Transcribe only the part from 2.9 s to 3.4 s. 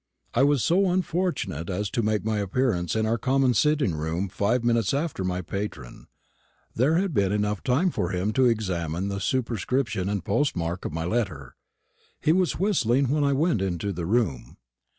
in our